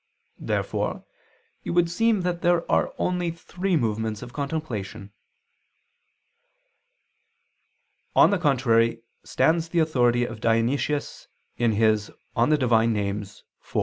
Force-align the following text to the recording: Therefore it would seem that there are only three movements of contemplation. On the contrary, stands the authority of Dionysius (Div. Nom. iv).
Therefore 0.39 1.05
it 1.63 1.69
would 1.69 1.87
seem 1.87 2.21
that 2.21 2.41
there 2.41 2.69
are 2.71 2.91
only 2.97 3.29
three 3.29 3.77
movements 3.77 4.23
of 4.23 4.33
contemplation. 4.33 5.13
On 8.15 8.31
the 8.31 8.39
contrary, 8.39 9.03
stands 9.23 9.69
the 9.69 9.77
authority 9.77 10.23
of 10.23 10.41
Dionysius 10.41 11.27
(Div. 11.59 12.09
Nom. 12.33 12.51
iv). 12.51 13.41